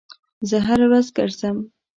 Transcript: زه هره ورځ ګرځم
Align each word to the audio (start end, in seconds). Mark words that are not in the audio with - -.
زه 0.49 0.57
هره 0.67 0.85
ورځ 0.89 1.07
ګرځم 1.17 1.57